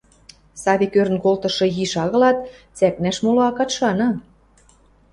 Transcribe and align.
Савик 0.61 0.93
ӧрӹн 0.99 1.17
колтышы 1.23 1.65
йиш 1.77 1.93
агылат, 2.03 2.37
цӓкнӓш 2.77 3.17
моло 3.23 3.41
акат 3.49 3.69
шаны. 3.77 4.09